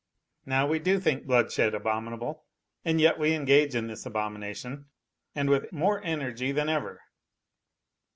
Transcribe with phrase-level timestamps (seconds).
[0.47, 2.47] Now we do think bloodshed abominable
[2.83, 4.87] and yet we engage in this abomination,
[5.35, 7.01] and with more energy than ever.